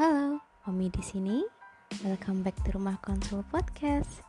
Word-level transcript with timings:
Halo, 0.00 0.40
Omi 0.64 0.88
di 0.88 1.04
sini. 1.04 1.44
Welcome 2.00 2.40
back 2.40 2.56
to 2.64 2.72
Rumah 2.72 2.96
Konsul 3.04 3.44
Podcast. 3.52 4.24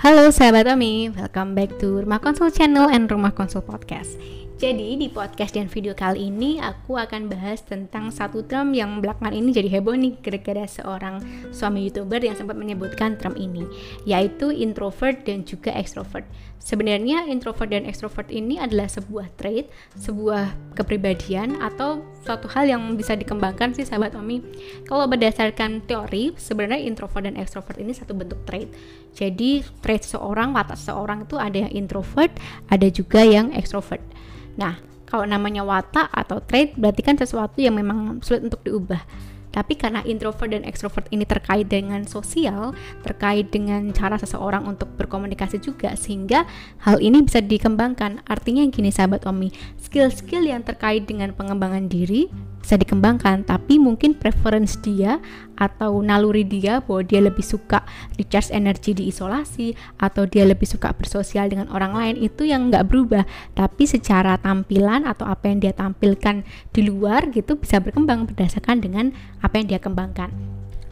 Halo 0.00 0.32
sahabat 0.32 0.72
Omi, 0.72 1.12
welcome 1.12 1.52
back 1.52 1.76
to 1.76 2.00
Rumah 2.00 2.16
Konsul 2.16 2.48
Channel 2.48 2.88
and 2.88 3.12
Rumah 3.12 3.36
Konsul 3.36 3.60
Podcast. 3.60 4.16
Jadi 4.58 4.98
di 4.98 5.06
podcast 5.06 5.54
dan 5.54 5.70
video 5.70 5.94
kali 5.94 6.34
ini 6.34 6.58
aku 6.58 6.98
akan 6.98 7.30
bahas 7.30 7.62
tentang 7.62 8.10
satu 8.10 8.42
term 8.42 8.74
yang 8.74 8.98
belakangan 8.98 9.30
ini 9.30 9.54
jadi 9.54 9.78
heboh 9.78 9.94
nih 9.94 10.18
gara-gara 10.18 10.66
seorang 10.66 11.22
suami 11.54 11.86
youtuber 11.86 12.18
yang 12.18 12.34
sempat 12.34 12.58
menyebutkan 12.58 13.14
term 13.14 13.38
ini 13.38 13.62
yaitu 14.02 14.50
introvert 14.50 15.22
dan 15.22 15.46
juga 15.46 15.70
extrovert. 15.78 16.26
Sebenarnya 16.58 17.30
introvert 17.30 17.70
dan 17.70 17.86
extrovert 17.86 18.34
ini 18.34 18.58
adalah 18.58 18.90
sebuah 18.90 19.30
trait, 19.38 19.70
sebuah 19.94 20.74
kepribadian 20.74 21.62
atau 21.62 22.02
suatu 22.26 22.50
hal 22.50 22.66
yang 22.66 22.82
bisa 22.98 23.14
dikembangkan 23.14 23.78
sih 23.78 23.86
sahabat 23.86 24.18
Omi. 24.18 24.42
Kalau 24.90 25.06
berdasarkan 25.06 25.86
teori 25.86 26.34
sebenarnya 26.34 26.82
introvert 26.82 27.30
dan 27.30 27.38
extrovert 27.38 27.78
ini 27.78 27.94
satu 27.94 28.10
bentuk 28.10 28.42
trait. 28.42 28.66
Jadi 29.14 29.62
trait 29.78 30.02
seorang, 30.02 30.50
watak 30.50 30.82
seorang 30.82 31.30
itu 31.30 31.38
ada 31.38 31.62
yang 31.62 31.86
introvert, 31.86 32.34
ada 32.66 32.90
juga 32.90 33.22
yang 33.22 33.54
extrovert. 33.54 34.02
Nah, 34.58 34.74
kalau 35.08 35.24
namanya 35.24 35.64
watak 35.64 36.10
atau 36.12 36.42
trait 36.44 36.76
berarti 36.76 37.00
kan 37.00 37.16
sesuatu 37.16 37.62
yang 37.62 37.78
memang 37.78 38.20
sulit 38.20 38.44
untuk 38.44 38.60
diubah. 38.66 39.00
Tapi 39.48 39.80
karena 39.80 40.04
introvert 40.04 40.52
dan 40.52 40.62
extrovert 40.68 41.08
ini 41.08 41.24
terkait 41.24 41.66
dengan 41.72 42.04
sosial, 42.04 42.76
terkait 43.00 43.48
dengan 43.48 43.88
cara 43.96 44.20
seseorang 44.20 44.68
untuk 44.68 44.92
berkomunikasi 45.00 45.56
juga, 45.64 45.96
sehingga 45.96 46.44
hal 46.84 47.00
ini 47.00 47.24
bisa 47.24 47.40
dikembangkan. 47.40 48.20
Artinya 48.28 48.60
gini 48.68 48.92
sahabat 48.92 49.24
Omi, 49.24 49.48
skill-skill 49.80 50.44
yang 50.44 50.60
terkait 50.62 51.08
dengan 51.08 51.32
pengembangan 51.32 51.88
diri 51.88 52.28
bisa 52.68 52.76
dikembangkan 52.76 53.48
tapi 53.48 53.80
mungkin 53.80 54.12
preference 54.12 54.76
dia 54.84 55.24
atau 55.56 56.04
naluri 56.04 56.44
dia 56.44 56.84
bahwa 56.84 57.00
dia 57.00 57.24
lebih 57.24 57.40
suka 57.40 57.80
recharge 58.20 58.52
energi 58.52 58.92
di 58.92 59.08
isolasi 59.08 59.72
atau 59.96 60.28
dia 60.28 60.44
lebih 60.44 60.68
suka 60.68 60.92
bersosial 60.92 61.48
dengan 61.48 61.72
orang 61.72 61.96
lain 61.96 62.20
itu 62.20 62.44
yang 62.44 62.68
nggak 62.68 62.84
berubah 62.84 63.24
tapi 63.56 63.88
secara 63.88 64.36
tampilan 64.36 65.08
atau 65.08 65.24
apa 65.24 65.48
yang 65.48 65.64
dia 65.64 65.72
tampilkan 65.72 66.44
di 66.68 66.84
luar 66.84 67.32
gitu 67.32 67.56
bisa 67.56 67.80
berkembang 67.80 68.28
berdasarkan 68.28 68.84
dengan 68.84 69.16
apa 69.40 69.64
yang 69.64 69.72
dia 69.72 69.80
kembangkan 69.80 70.28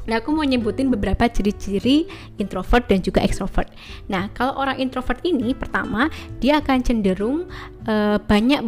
Nah, 0.07 0.23
aku 0.23 0.31
mau 0.31 0.47
nyebutin 0.47 0.87
beberapa 0.87 1.27
ciri-ciri 1.27 2.07
introvert 2.39 2.87
dan 2.87 3.03
juga 3.03 3.27
extrovert. 3.27 3.67
Nah, 4.07 4.31
kalau 4.31 4.55
orang 4.55 4.79
introvert 4.79 5.19
ini, 5.27 5.51
pertama, 5.51 6.07
dia 6.39 6.63
akan 6.63 6.79
cenderung 6.87 7.51
uh, 7.91 8.15
banyak 8.23 8.63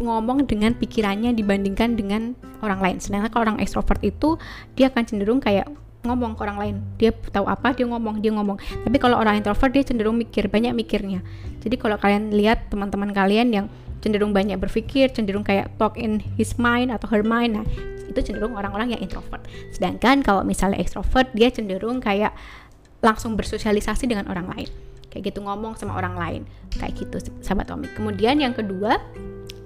ngomong 0.00 0.48
dengan 0.48 0.72
pikirannya 0.72 1.36
dibandingkan 1.36 1.98
dengan 1.98 2.32
orang 2.64 2.80
lain. 2.80 2.96
Sedangkan 3.02 3.28
kalau 3.28 3.52
orang 3.52 3.58
ekstrovert 3.60 4.00
itu 4.00 4.40
dia 4.78 4.88
akan 4.88 5.02
cenderung 5.04 5.40
kayak 5.42 5.68
ngomong 6.02 6.34
ke 6.34 6.40
orang 6.42 6.58
lain. 6.58 6.74
Dia 6.98 7.10
tahu 7.14 7.46
apa, 7.46 7.74
dia 7.74 7.86
ngomong, 7.86 8.18
dia 8.18 8.34
ngomong. 8.34 8.58
Tapi 8.58 8.96
kalau 8.98 9.18
orang 9.18 9.38
introvert 9.38 9.70
dia 9.70 9.86
cenderung 9.86 10.18
mikir, 10.18 10.50
banyak 10.50 10.74
mikirnya. 10.74 11.22
Jadi 11.62 11.78
kalau 11.78 11.94
kalian 11.98 12.34
lihat 12.34 12.70
teman-teman 12.70 13.14
kalian 13.14 13.48
yang 13.54 13.66
cenderung 14.02 14.34
banyak 14.34 14.58
berpikir, 14.58 15.14
cenderung 15.14 15.46
kayak 15.46 15.70
talk 15.78 15.94
in 15.94 16.18
his 16.34 16.58
mind 16.58 16.90
atau 16.90 17.06
her 17.06 17.22
mind, 17.22 17.62
nah 17.62 17.66
itu 18.10 18.18
cenderung 18.18 18.58
orang-orang 18.58 18.98
yang 18.98 19.00
introvert. 19.00 19.46
Sedangkan 19.70 20.26
kalau 20.26 20.42
misalnya 20.42 20.82
ekstrovert 20.82 21.30
dia 21.32 21.48
cenderung 21.54 22.02
kayak 22.02 22.34
langsung 22.98 23.38
bersosialisasi 23.38 24.10
dengan 24.10 24.26
orang 24.26 24.50
lain. 24.50 24.68
Kayak 25.06 25.32
gitu 25.32 25.44
ngomong 25.44 25.78
sama 25.78 25.94
orang 25.94 26.18
lain. 26.18 26.42
Kayak 26.74 27.06
gitu 27.06 27.16
sahabat 27.44 27.70
Tommy. 27.70 27.86
Kemudian 27.94 28.40
yang 28.42 28.56
kedua, 28.56 28.96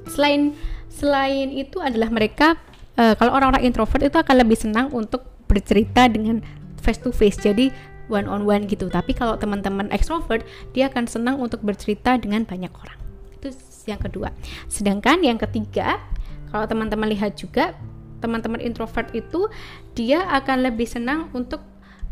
selain 0.08 0.54
selain 0.90 1.52
itu 1.52 1.82
adalah 1.82 2.08
mereka 2.08 2.56
uh, 2.96 3.14
kalau 3.18 3.36
orang-orang 3.36 3.68
introvert 3.68 4.02
itu 4.02 4.16
akan 4.16 4.36
lebih 4.42 4.56
senang 4.56 4.88
untuk 4.90 5.28
bercerita 5.46 6.08
dengan 6.08 6.42
face 6.80 6.98
to 6.98 7.12
face 7.12 7.38
jadi 7.38 7.70
one 8.08 8.26
on 8.26 8.46
one 8.46 8.66
gitu. 8.66 8.86
Tapi 8.90 9.14
kalau 9.14 9.36
teman-teman 9.38 9.90
extrovert 9.90 10.46
dia 10.72 10.88
akan 10.90 11.06
senang 11.06 11.36
untuk 11.38 11.62
bercerita 11.62 12.16
dengan 12.18 12.46
banyak 12.46 12.70
orang. 12.70 12.98
Itu 13.38 13.52
yang 13.86 14.00
kedua. 14.02 14.34
Sedangkan 14.66 15.22
yang 15.22 15.38
ketiga 15.38 16.02
kalau 16.50 16.66
teman-teman 16.66 17.10
lihat 17.10 17.38
juga 17.38 17.74
teman-teman 18.18 18.64
introvert 18.64 19.12
itu 19.12 19.46
dia 19.92 20.24
akan 20.32 20.64
lebih 20.64 20.88
senang 20.88 21.28
untuk 21.36 21.60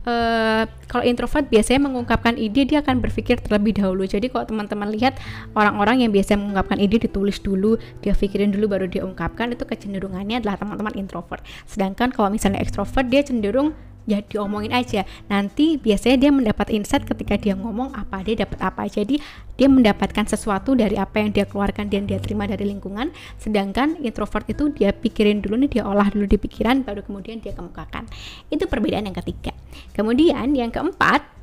Uh, 0.04 0.69
kalau 0.84 1.00
introvert 1.00 1.48
biasanya 1.48 1.88
mengungkapkan 1.88 2.37
ide 2.37 2.69
dia 2.69 2.84
akan 2.84 3.00
berpikir 3.00 3.41
terlebih 3.41 3.72
dahulu. 3.81 4.04
Jadi 4.04 4.28
kalau 4.28 4.44
teman-teman 4.44 4.92
lihat 4.92 5.16
orang-orang 5.56 6.04
yang 6.04 6.12
biasanya 6.12 6.44
mengungkapkan 6.44 6.76
ide 6.76 7.00
ditulis 7.00 7.41
dulu, 7.41 7.81
dia 8.04 8.12
pikirin 8.12 8.53
dulu 8.53 8.69
baru 8.69 8.84
dia 8.84 9.00
ungkapkan 9.00 9.56
itu 9.56 9.65
kecenderungannya 9.65 10.44
adalah 10.44 10.60
teman-teman 10.60 10.92
introvert. 11.00 11.41
Sedangkan 11.65 12.12
kalau 12.12 12.28
misalnya 12.28 12.60
extrovert 12.60 13.09
dia 13.09 13.25
cenderung 13.25 13.72
ya 14.04 14.20
diomongin 14.20 14.72
aja. 14.76 15.09
Nanti 15.32 15.81
biasanya 15.81 16.16
dia 16.21 16.31
mendapat 16.32 16.69
insight 16.76 17.09
ketika 17.09 17.41
dia 17.41 17.56
ngomong 17.56 17.97
apa 17.97 18.21
dia 18.21 18.44
dapat 18.44 18.60
apa. 18.60 18.84
Jadi 18.84 19.19
dia 19.56 19.69
mendapatkan 19.72 20.28
sesuatu 20.28 20.76
dari 20.76 21.00
apa 21.00 21.25
yang 21.25 21.32
dia 21.32 21.48
keluarkan 21.48 21.88
dan 21.88 22.04
dia 22.04 22.21
terima 22.21 22.44
dari 22.44 22.69
lingkungan. 22.69 23.10
Sedangkan 23.41 23.97
introvert 24.04 24.44
itu 24.53 24.69
dia 24.72 24.92
pikirin 24.92 25.41
dulu 25.41 25.65
nih 25.65 25.81
dia 25.81 25.82
olah 25.88 26.12
dulu 26.12 26.28
di 26.28 26.36
pikiran 26.36 26.84
baru 26.84 27.00
kemudian 27.00 27.41
dia 27.41 27.56
kemukakan. 27.56 28.04
Itu 28.53 28.69
perbedaan 28.69 29.09
yang 29.09 29.16
ketiga 29.16 29.63
kemudian 29.92 30.52
yang 30.54 30.72
keempat 30.72 31.34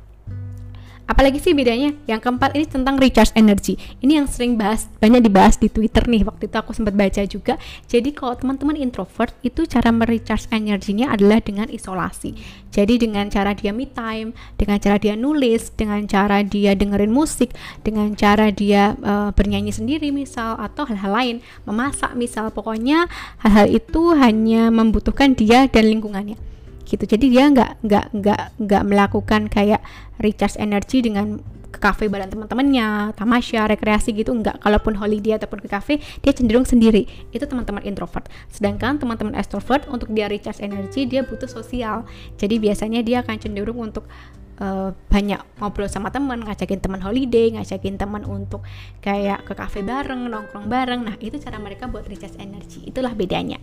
Apalagi 1.02 1.42
sih 1.42 1.52
bedanya? 1.52 1.92
Yang 2.06 2.24
keempat 2.24 2.54
ini 2.54 2.64
tentang 2.64 2.94
recharge 2.96 3.34
energy. 3.34 3.76
Ini 4.00 4.22
yang 4.22 4.26
sering 4.30 4.54
bahas 4.54 4.86
banyak 5.02 5.26
dibahas 5.26 5.58
di 5.58 5.66
Twitter 5.66 6.06
nih. 6.06 6.22
Waktu 6.22 6.46
itu 6.46 6.56
aku 6.56 6.70
sempat 6.72 6.94
baca 6.94 7.22
juga. 7.26 7.58
Jadi 7.90 8.14
kalau 8.14 8.38
teman-teman 8.38 8.78
introvert 8.78 9.34
itu 9.42 9.66
cara 9.66 9.90
merecharge 9.90 10.46
energinya 10.54 11.10
adalah 11.10 11.42
dengan 11.42 11.66
isolasi. 11.68 12.38
Jadi 12.72 13.02
dengan 13.02 13.28
cara 13.28 13.52
dia 13.52 13.74
me 13.74 13.90
time, 13.90 14.32
dengan 14.54 14.80
cara 14.80 14.96
dia 14.96 15.12
nulis, 15.12 15.74
dengan 15.74 16.06
cara 16.08 16.40
dia 16.46 16.72
dengerin 16.72 17.12
musik, 17.12 17.52
dengan 17.82 18.14
cara 18.14 18.48
dia 18.48 18.94
uh, 19.02 19.34
bernyanyi 19.34 19.74
sendiri 19.74 20.14
misal 20.14 20.56
atau 20.56 20.86
hal-hal 20.88 21.12
lain, 21.12 21.36
memasak 21.66 22.16
misal. 22.16 22.48
Pokoknya 22.54 23.10
hal-hal 23.42 23.68
itu 23.68 24.16
hanya 24.16 24.70
membutuhkan 24.70 25.34
dia 25.36 25.66
dan 25.66 25.92
lingkungannya 25.92 26.52
gitu 26.92 27.08
jadi 27.08 27.26
dia 27.32 27.44
nggak 27.48 27.70
nggak 27.80 28.04
nggak 28.12 28.42
nggak 28.60 28.82
melakukan 28.84 29.48
kayak 29.48 29.80
recharge 30.20 30.60
energi 30.60 31.00
dengan 31.00 31.40
ke 31.72 31.80
kafe 31.80 32.12
bareng 32.12 32.28
teman-temannya, 32.28 33.16
tamasya, 33.16 33.64
rekreasi 33.64 34.12
gitu 34.12 34.36
enggak. 34.36 34.60
Kalaupun 34.60 34.92
holiday 35.00 35.40
ataupun 35.40 35.64
ke 35.64 35.72
kafe, 35.72 36.04
dia 36.20 36.36
cenderung 36.36 36.68
sendiri. 36.68 37.08
Itu 37.32 37.48
teman-teman 37.48 37.80
introvert. 37.88 38.28
Sedangkan 38.52 39.00
teman-teman 39.00 39.32
extrovert 39.32 39.88
untuk 39.88 40.12
dia 40.12 40.28
recharge 40.28 40.60
energi, 40.60 41.08
dia 41.08 41.24
butuh 41.24 41.48
sosial. 41.48 42.04
Jadi 42.36 42.60
biasanya 42.60 43.00
dia 43.00 43.24
akan 43.24 43.36
cenderung 43.40 43.80
untuk 43.80 44.04
uh, 44.60 44.92
banyak 45.08 45.40
ngobrol 45.56 45.88
sama 45.88 46.12
teman, 46.12 46.44
ngajakin 46.44 46.78
teman 46.84 47.00
holiday, 47.00 47.56
ngajakin 47.56 47.96
teman 47.96 48.28
untuk 48.28 48.60
kayak 49.00 49.48
ke 49.48 49.56
kafe 49.56 49.80
bareng, 49.80 50.28
nongkrong 50.28 50.68
bareng. 50.68 51.00
Nah, 51.08 51.16
itu 51.24 51.40
cara 51.40 51.56
mereka 51.56 51.88
buat 51.88 52.04
recharge 52.04 52.36
energi. 52.36 52.84
Itulah 52.84 53.16
bedanya. 53.16 53.56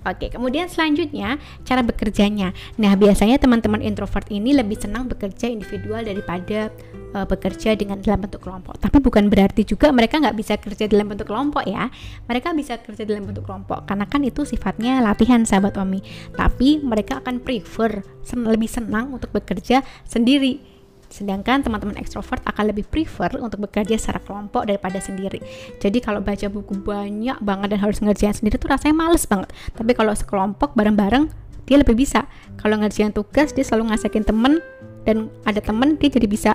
Oke, 0.00 0.32
kemudian 0.32 0.64
selanjutnya 0.64 1.36
cara 1.68 1.84
bekerjanya. 1.84 2.56
Nah, 2.80 2.96
biasanya 2.96 3.36
teman-teman 3.36 3.84
introvert 3.84 4.24
ini 4.32 4.56
lebih 4.56 4.80
senang 4.80 5.04
bekerja 5.04 5.52
individual 5.52 6.00
daripada 6.00 6.72
uh, 7.12 7.28
bekerja 7.28 7.76
dengan 7.76 8.00
dalam 8.00 8.24
bentuk 8.24 8.40
kelompok. 8.40 8.80
Tapi 8.80 8.96
bukan 8.96 9.28
berarti 9.28 9.68
juga 9.68 9.92
mereka 9.92 10.16
nggak 10.16 10.36
bisa 10.40 10.56
kerja 10.56 10.88
dalam 10.88 11.04
bentuk 11.12 11.28
kelompok 11.28 11.68
ya. 11.68 11.92
Mereka 12.24 12.56
bisa 12.56 12.80
kerja 12.80 13.04
dalam 13.04 13.28
bentuk 13.28 13.44
kelompok 13.44 13.84
karena 13.84 14.08
kan 14.08 14.24
itu 14.24 14.48
sifatnya 14.48 15.04
latihan 15.04 15.44
sahabat 15.44 15.76
Omi. 15.76 16.00
Tapi 16.32 16.80
mereka 16.80 17.20
akan 17.20 17.44
prefer 17.44 18.00
sen 18.24 18.48
lebih 18.48 18.72
senang 18.72 19.12
untuk 19.12 19.28
bekerja 19.36 19.84
sendiri 20.08 20.69
Sedangkan 21.10 21.60
teman-teman 21.66 21.98
ekstrovert 21.98 22.40
akan 22.46 22.70
lebih 22.70 22.86
prefer 22.86 23.34
untuk 23.42 23.66
bekerja 23.66 23.98
secara 23.98 24.22
kelompok 24.22 24.64
daripada 24.64 25.02
sendiri. 25.02 25.42
Jadi 25.82 25.98
kalau 25.98 26.22
baca 26.22 26.46
buku 26.46 26.78
banyak 26.78 27.36
banget 27.42 27.76
dan 27.76 27.80
harus 27.82 27.98
ngerjain 27.98 28.32
sendiri 28.32 28.56
tuh 28.56 28.70
rasanya 28.70 28.94
males 28.94 29.26
banget. 29.26 29.50
Tapi 29.74 29.92
kalau 29.92 30.14
sekelompok 30.14 30.78
bareng-bareng 30.78 31.28
dia 31.66 31.76
lebih 31.82 31.98
bisa. 31.98 32.30
Kalau 32.62 32.78
ngerjain 32.78 33.10
tugas 33.10 33.50
dia 33.50 33.66
selalu 33.66 33.92
ngasakin 33.92 34.22
temen 34.22 34.62
dan 35.02 35.28
ada 35.42 35.58
temen 35.58 35.98
dia 35.98 36.08
jadi 36.14 36.30
bisa 36.30 36.52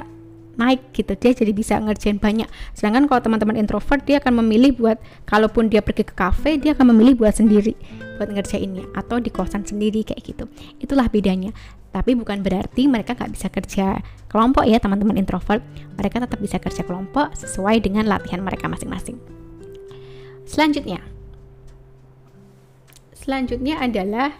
naik 0.55 0.95
gitu 0.95 1.13
dia 1.19 1.31
jadi 1.35 1.51
bisa 1.51 1.75
ngerjain 1.79 2.17
banyak 2.17 2.47
sedangkan 2.71 3.11
kalau 3.11 3.21
teman-teman 3.21 3.59
introvert 3.59 4.01
dia 4.07 4.23
akan 4.23 4.43
memilih 4.43 4.71
buat 4.75 4.97
kalaupun 5.27 5.67
dia 5.67 5.83
pergi 5.83 6.07
ke 6.07 6.15
cafe 6.15 6.55
dia 6.55 6.71
akan 6.73 6.95
memilih 6.95 7.19
buat 7.19 7.35
sendiri 7.35 7.75
buat 8.15 8.31
ngerjainnya 8.31 8.87
atau 8.95 9.19
di 9.19 9.27
kosan 9.27 9.67
sendiri 9.67 10.07
kayak 10.07 10.23
gitu 10.23 10.47
itulah 10.79 11.11
bedanya 11.11 11.51
tapi 11.95 12.11
bukan 12.11 12.43
berarti 12.43 12.91
mereka 12.91 13.15
nggak 13.15 13.31
bisa 13.31 13.47
kerja 13.47 14.03
kelompok 14.27 14.67
ya 14.67 14.83
teman-teman 14.83 15.15
introvert. 15.15 15.63
Mereka 15.95 16.19
tetap 16.19 16.43
bisa 16.43 16.59
kerja 16.59 16.83
kelompok 16.83 17.31
sesuai 17.39 17.79
dengan 17.79 18.03
latihan 18.03 18.43
mereka 18.43 18.67
masing-masing. 18.67 19.15
Selanjutnya, 20.43 20.99
selanjutnya 23.15 23.79
adalah 23.79 24.35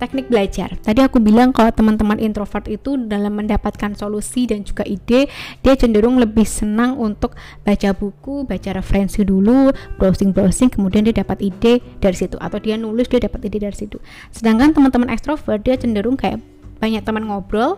teknik 0.00 0.32
belajar. 0.32 0.72
Tadi 0.80 1.04
aku 1.04 1.20
bilang 1.20 1.52
kalau 1.52 1.68
teman-teman 1.68 2.16
introvert 2.16 2.64
itu 2.72 2.96
dalam 2.96 3.36
mendapatkan 3.36 3.92
solusi 3.92 4.48
dan 4.48 4.64
juga 4.64 4.88
ide, 4.88 5.28
dia 5.60 5.74
cenderung 5.76 6.16
lebih 6.16 6.48
senang 6.48 6.96
untuk 6.96 7.36
baca 7.62 7.92
buku, 7.92 8.48
baca 8.48 8.72
referensi 8.72 9.20
dulu, 9.20 9.68
browsing-browsing, 10.00 10.72
kemudian 10.72 11.04
dia 11.04 11.20
dapat 11.20 11.44
ide 11.44 11.84
dari 12.00 12.16
situ 12.16 12.40
atau 12.40 12.56
dia 12.56 12.80
nulis 12.80 13.06
dia 13.12 13.20
dapat 13.20 13.44
ide 13.52 13.60
dari 13.60 13.76
situ. 13.76 14.00
Sedangkan 14.32 14.72
teman-teman 14.72 15.12
ekstrovert 15.12 15.60
dia 15.60 15.76
cenderung 15.76 16.16
kayak 16.16 16.40
banyak 16.80 17.04
teman 17.04 17.28
ngobrol, 17.28 17.76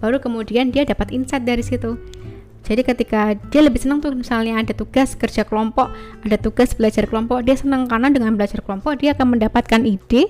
baru 0.00 0.16
kemudian 0.24 0.72
dia 0.72 0.88
dapat 0.88 1.12
insight 1.12 1.44
dari 1.44 1.60
situ. 1.60 2.00
Jadi 2.68 2.84
ketika 2.84 3.32
dia 3.48 3.64
lebih 3.64 3.80
senang 3.80 4.04
tuh 4.04 4.12
misalnya 4.12 4.60
ada 4.60 4.76
tugas 4.76 5.16
kerja 5.16 5.46
kelompok, 5.46 5.88
ada 6.20 6.36
tugas 6.36 6.76
belajar 6.76 7.08
kelompok, 7.08 7.40
dia 7.40 7.56
senang 7.56 7.88
karena 7.88 8.12
dengan 8.12 8.36
belajar 8.36 8.60
kelompok 8.60 9.00
dia 9.00 9.16
akan 9.16 9.38
mendapatkan 9.38 9.80
ide 9.88 10.28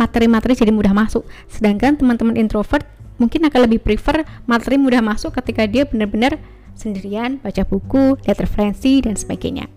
materi-materi 0.00 0.56
jadi 0.56 0.72
mudah 0.72 0.96
masuk. 0.96 1.28
Sedangkan 1.52 2.00
teman-teman 2.00 2.40
introvert 2.40 2.88
mungkin 3.20 3.44
akan 3.44 3.68
lebih 3.68 3.84
prefer 3.84 4.24
materi 4.48 4.80
mudah 4.80 5.04
masuk 5.04 5.36
ketika 5.36 5.68
dia 5.68 5.84
benar-benar 5.84 6.40
sendirian, 6.72 7.36
baca 7.44 7.60
buku, 7.68 8.16
lihat 8.24 8.40
referensi 8.40 9.04
dan 9.04 9.12
sebagainya. 9.12 9.68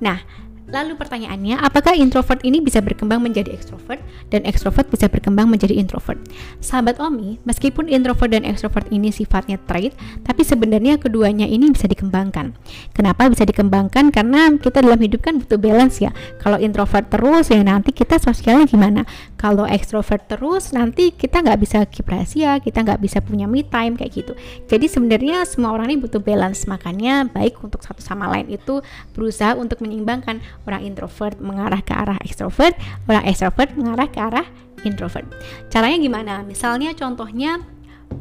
Nah, 0.00 0.24
Lalu 0.66 0.98
pertanyaannya, 0.98 1.62
apakah 1.62 1.94
introvert 1.94 2.42
ini 2.42 2.58
bisa 2.58 2.82
berkembang 2.82 3.22
menjadi 3.22 3.54
ekstrovert 3.54 4.02
dan 4.34 4.42
ekstrovert 4.42 4.90
bisa 4.90 5.06
berkembang 5.06 5.46
menjadi 5.46 5.78
introvert? 5.78 6.18
Sahabat 6.58 6.98
Omi, 6.98 7.38
meskipun 7.46 7.86
introvert 7.86 8.34
dan 8.34 8.42
ekstrovert 8.42 8.90
ini 8.90 9.14
sifatnya 9.14 9.62
trait, 9.62 9.94
tapi 10.26 10.42
sebenarnya 10.42 10.98
keduanya 10.98 11.46
ini 11.46 11.70
bisa 11.70 11.86
dikembangkan. 11.86 12.50
Kenapa 12.90 13.30
bisa 13.30 13.46
dikembangkan? 13.46 14.10
Karena 14.10 14.50
kita 14.58 14.82
dalam 14.82 14.98
hidup 14.98 15.22
kan 15.22 15.38
butuh 15.38 15.54
balance 15.54 16.02
ya. 16.02 16.10
Kalau 16.42 16.58
introvert 16.58 17.06
terus 17.14 17.46
ya 17.54 17.62
nanti 17.62 17.94
kita 17.94 18.18
sosialnya 18.18 18.66
gimana? 18.66 19.06
Kalau 19.38 19.70
ekstrovert 19.70 20.26
terus 20.26 20.74
nanti 20.74 21.14
kita 21.14 21.46
nggak 21.46 21.58
bisa 21.62 21.86
keep 21.86 22.10
rahasia, 22.10 22.58
kita 22.58 22.82
nggak 22.82 22.98
bisa 22.98 23.22
punya 23.22 23.46
me 23.46 23.62
time 23.62 23.94
kayak 23.94 24.18
gitu. 24.18 24.32
Jadi 24.66 24.90
sebenarnya 24.90 25.46
semua 25.46 25.70
orang 25.70 25.94
ini 25.94 26.02
butuh 26.02 26.18
balance. 26.18 26.66
Makanya 26.66 27.30
baik 27.30 27.62
untuk 27.62 27.86
satu 27.86 28.02
sama 28.02 28.26
lain 28.34 28.50
itu 28.50 28.82
berusaha 29.14 29.54
untuk 29.54 29.78
menyeimbangkan 29.78 30.42
orang 30.66 30.82
introvert 30.82 31.38
mengarah 31.38 31.80
ke 31.80 31.94
arah 31.94 32.18
ekstrovert, 32.22 32.74
orang 33.06 33.24
ekstrovert 33.24 33.72
mengarah 33.78 34.10
ke 34.10 34.18
arah 34.18 34.46
introvert. 34.82 35.26
Caranya 35.70 35.98
gimana? 35.98 36.34
Misalnya 36.42 36.92
contohnya 36.92 37.62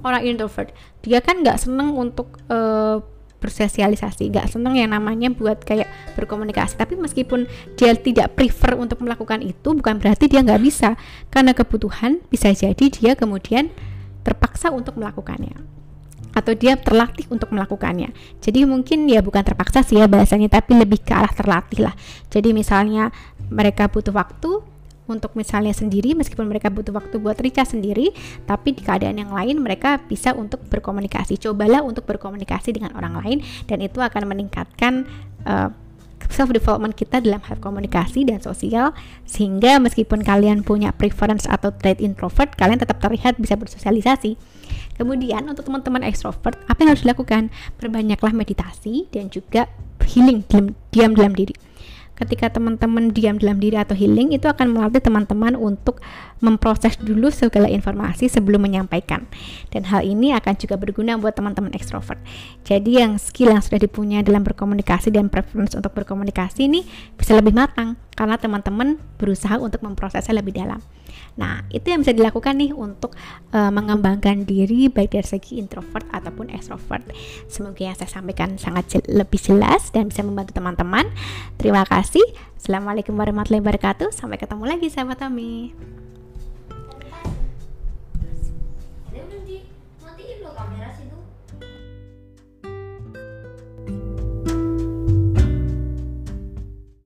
orang 0.01 0.23
introvert, 0.25 0.71
dia 1.01 1.21
kan 1.21 1.41
nggak 1.41 1.57
seneng 1.61 1.93
untuk 1.93 2.41
uh, 2.49 3.01
bersosialisasi, 3.41 4.33
nggak 4.33 4.49
seneng 4.49 4.73
yang 4.73 4.89
namanya 4.89 5.29
buat 5.29 5.61
kayak 5.61 5.85
berkomunikasi. 6.17 6.77
Tapi 6.81 6.97
meskipun 6.97 7.45
dia 7.77 7.93
tidak 7.93 8.33
prefer 8.33 8.73
untuk 8.73 9.05
melakukan 9.05 9.45
itu, 9.45 9.77
bukan 9.77 10.01
berarti 10.01 10.25
dia 10.25 10.41
nggak 10.41 10.61
bisa, 10.61 10.97
karena 11.29 11.53
kebutuhan 11.53 12.23
bisa 12.29 12.49
jadi 12.49 12.85
dia 12.89 13.13
kemudian 13.13 13.69
terpaksa 14.25 14.73
untuk 14.73 14.97
melakukannya 14.97 15.84
atau 16.35 16.51
dia 16.51 16.75
terlatih 16.75 17.25
untuk 17.31 17.49
melakukannya. 17.55 18.11
Jadi 18.43 18.67
mungkin 18.67 19.07
ya 19.07 19.23
bukan 19.23 19.41
terpaksa 19.41 19.81
sih 19.81 19.97
ya 19.97 20.11
bahasanya, 20.11 20.51
tapi 20.51 20.75
lebih 20.75 20.99
ke 21.01 21.15
arah 21.15 21.31
terlatih 21.31 21.87
lah. 21.87 21.95
Jadi 22.27 22.51
misalnya 22.51 23.09
mereka 23.47 23.87
butuh 23.87 24.11
waktu 24.11 24.75
untuk 25.05 25.37
misalnya 25.37 25.71
sendiri 25.71 26.17
meskipun 26.17 26.49
mereka 26.49 26.73
butuh 26.73 26.89
waktu 26.89 27.21
buat 27.21 27.37
Rica 27.37 27.61
sendiri 27.61 28.09
tapi 28.49 28.73
di 28.73 28.81
keadaan 28.81 29.21
yang 29.21 29.31
lain 29.31 29.61
mereka 29.61 30.01
bisa 30.01 30.33
untuk 30.33 30.65
berkomunikasi 30.65 31.37
cobalah 31.37 31.85
untuk 31.85 32.09
berkomunikasi 32.09 32.73
dengan 32.73 32.93
orang 32.97 33.21
lain 33.21 33.37
dan 33.69 33.85
itu 33.85 34.01
akan 34.01 34.23
meningkatkan 34.25 35.05
uh, 35.45 35.69
self 36.31 36.51
development 36.53 36.95
kita 36.97 37.21
dalam 37.21 37.41
hal 37.45 37.57
komunikasi 37.59 38.25
dan 38.27 38.41
sosial 38.41 38.91
sehingga 39.25 39.77
meskipun 39.81 40.21
kalian 40.21 40.61
punya 40.61 40.93
preference 40.95 41.45
atau 41.49 41.73
trait 41.73 41.97
introvert 41.99 42.53
kalian 42.55 42.81
tetap 42.81 43.01
terlihat 43.01 43.37
bisa 43.41 43.57
bersosialisasi 43.59 44.37
Kemudian 44.95 45.43
untuk 45.51 45.67
teman-teman 45.67 46.07
ekstrovert, 46.07 46.55
apa 46.71 46.79
yang 46.79 46.95
harus 46.95 47.03
dilakukan? 47.03 47.51
Perbanyaklah 47.75 48.31
meditasi 48.31 49.11
dan 49.11 49.27
juga 49.27 49.67
healing 50.07 50.47
diam, 50.47 50.71
diam 50.95 51.11
dalam 51.11 51.35
diri 51.35 51.64
ketika 52.15 52.51
teman-teman 52.51 53.11
diam 53.11 53.35
dalam 53.35 53.59
diri 53.59 53.75
atau 53.75 53.93
healing 53.95 54.31
itu 54.31 54.47
akan 54.47 54.71
melatih 54.71 55.03
teman-teman 55.03 55.55
untuk 55.59 55.99
memproses 56.39 56.95
dulu 56.99 57.27
segala 57.31 57.67
informasi 57.67 58.31
sebelum 58.31 58.63
menyampaikan. 58.63 59.27
Dan 59.71 59.87
hal 59.87 60.03
ini 60.03 60.31
akan 60.31 60.53
juga 60.55 60.75
berguna 60.79 61.19
buat 61.19 61.35
teman-teman 61.35 61.75
ekstrovert. 61.75 62.19
Jadi 62.63 63.03
yang 63.03 63.19
skill 63.19 63.51
yang 63.51 63.63
sudah 63.63 63.79
dipunya 63.79 64.23
dalam 64.23 64.43
berkomunikasi 64.47 65.11
dan 65.11 65.27
preference 65.27 65.75
untuk 65.75 65.91
berkomunikasi 65.91 66.71
ini 66.71 66.87
bisa 67.19 67.35
lebih 67.35 67.51
matang 67.51 67.99
karena 68.15 68.39
teman-teman 68.39 68.97
berusaha 69.19 69.59
untuk 69.59 69.83
memprosesnya 69.83 70.39
lebih 70.39 70.55
dalam 70.55 70.79
Nah, 71.35 71.67
itu 71.67 71.91
yang 71.91 71.99
bisa 71.99 72.15
dilakukan 72.15 72.55
nih 72.55 72.71
untuk 72.71 73.11
uh, 73.51 73.71
mengembangkan 73.71 74.47
diri 74.47 74.87
baik 74.87 75.19
dari 75.19 75.27
segi 75.27 75.59
introvert 75.59 76.07
ataupun 76.11 76.47
extrovert. 76.51 77.03
Semoga 77.51 77.91
yang 77.91 77.95
saya 77.95 78.07
sampaikan 78.07 78.55
sangat 78.55 78.87
jel 78.87 79.03
lebih 79.11 79.39
jelas 79.39 79.91
dan 79.91 80.07
bisa 80.07 80.23
membantu 80.23 80.55
teman-teman. 80.55 81.11
Terima 81.59 81.83
kasih. 81.83 82.23
Assalamualaikum 82.55 83.13
warahmatullahi 83.19 83.63
wabarakatuh. 83.63 84.15
Sampai 84.15 84.39
ketemu 84.39 84.63
lagi 84.63 84.87
sahabat 84.87 85.19
kami. 85.19 85.75